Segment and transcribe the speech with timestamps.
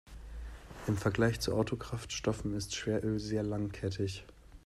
[0.87, 4.25] Im Vergleich zu Autokraftstoffen ist Schweröl sehr langkettig.